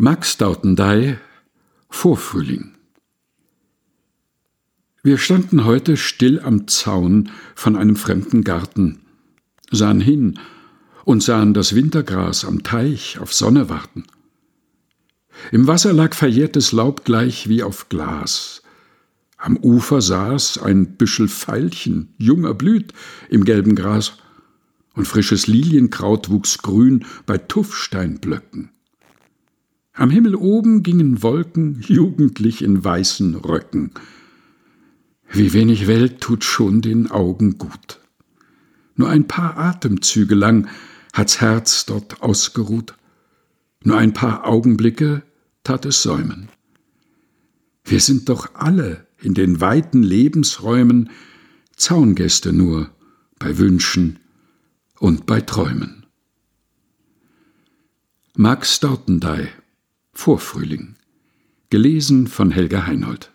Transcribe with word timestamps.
Max 0.00 0.36
Dautendey 0.36 1.16
Vorfrühling 1.90 2.76
Wir 5.02 5.18
standen 5.18 5.64
heute 5.64 5.96
still 5.96 6.38
am 6.38 6.68
Zaun 6.68 7.32
von 7.56 7.74
einem 7.74 7.96
fremden 7.96 8.44
Garten, 8.44 9.00
sahen 9.72 10.00
hin 10.00 10.38
und 11.04 11.24
sahen 11.24 11.52
das 11.52 11.74
Wintergras 11.74 12.44
am 12.44 12.62
Teich 12.62 13.18
auf 13.18 13.34
Sonne 13.34 13.68
warten. 13.68 14.04
Im 15.50 15.66
Wasser 15.66 15.92
lag 15.92 16.14
verjährtes 16.14 16.70
Laub 16.70 17.04
gleich 17.04 17.48
wie 17.48 17.64
auf 17.64 17.88
Glas. 17.88 18.62
Am 19.36 19.56
Ufer 19.56 20.00
saß 20.00 20.58
ein 20.58 20.94
Büschel 20.94 21.26
Veilchen, 21.26 22.14
junger 22.18 22.54
blüht 22.54 22.92
im 23.30 23.44
gelben 23.44 23.74
Gras, 23.74 24.12
und 24.94 25.08
frisches 25.08 25.48
Lilienkraut 25.48 26.30
wuchs 26.30 26.58
grün 26.58 27.04
bei 27.26 27.36
Tuffsteinblöcken. 27.36 28.70
Am 29.98 30.10
Himmel 30.10 30.36
oben 30.36 30.84
gingen 30.84 31.24
Wolken 31.24 31.80
jugendlich 31.80 32.62
in 32.62 32.84
weißen 32.84 33.34
Röcken. 33.34 33.90
Wie 35.28 35.52
wenig 35.52 35.88
Welt 35.88 36.20
tut 36.20 36.44
schon 36.44 36.82
den 36.82 37.10
Augen 37.10 37.58
gut. 37.58 37.98
Nur 38.94 39.08
ein 39.08 39.26
paar 39.26 39.58
Atemzüge 39.58 40.36
lang 40.36 40.68
hat's 41.12 41.40
Herz 41.40 41.84
dort 41.84 42.22
ausgeruht. 42.22 42.94
Nur 43.82 43.98
ein 43.98 44.12
paar 44.12 44.46
Augenblicke 44.46 45.24
tat 45.64 45.84
es 45.84 46.00
säumen. 46.00 46.48
Wir 47.84 47.98
sind 47.98 48.28
doch 48.28 48.54
alle 48.54 49.04
in 49.20 49.34
den 49.34 49.60
weiten 49.60 50.04
Lebensräumen 50.04 51.10
Zaungäste 51.74 52.52
nur 52.52 52.88
bei 53.40 53.58
Wünschen 53.58 54.20
und 55.00 55.26
bei 55.26 55.40
Träumen. 55.40 56.06
Max 58.36 58.78
Dautendey 58.78 59.48
Vorfrühling. 60.20 60.96
Gelesen 61.70 62.26
von 62.26 62.50
Helga 62.50 62.88
Heinold. 62.88 63.30